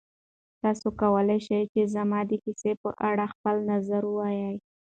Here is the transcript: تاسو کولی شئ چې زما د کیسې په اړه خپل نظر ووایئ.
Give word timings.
تاسو 0.61 0.87
کولی 1.01 1.39
شئ 1.45 1.61
چې 1.73 1.81
زما 1.95 2.19
د 2.29 2.31
کیسې 2.43 2.71
په 2.81 2.89
اړه 3.09 3.25
خپل 3.33 3.55
نظر 3.71 4.01
ووایئ. 4.07 4.53